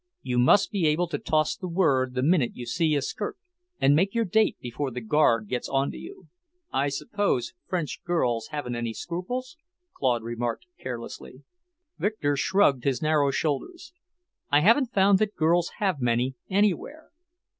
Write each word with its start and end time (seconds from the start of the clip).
You 0.23 0.39
must 0.39 0.71
be 0.71 0.87
able 0.87 1.05
to 1.09 1.19
toss 1.19 1.55
the 1.55 1.67
word 1.67 2.15
the 2.15 2.23
minute 2.23 2.55
you 2.55 2.65
see 2.65 2.95
a 2.95 3.03
skirt, 3.03 3.37
and 3.79 3.95
make 3.95 4.15
your 4.15 4.25
date 4.25 4.57
before 4.59 4.89
the 4.89 4.99
guard 4.99 5.47
gets 5.47 5.69
onto 5.69 5.97
you." 5.97 6.27
"I 6.73 6.89
suppose 6.89 7.53
French 7.67 8.01
girls 8.03 8.47
haven't 8.47 8.75
any 8.75 8.93
scruples?" 8.93 9.57
Claude 9.95 10.23
remarked 10.23 10.65
carelessly. 10.79 11.43
Victor 11.99 12.35
shrugged 12.35 12.83
his 12.83 13.03
narrow 13.03 13.29
shoulders. 13.29 13.93
"I 14.51 14.61
haven't 14.61 14.91
found 14.91 15.19
that 15.19 15.35
girls 15.35 15.73
have 15.77 16.01
many, 16.01 16.33
anywhere. 16.49 17.11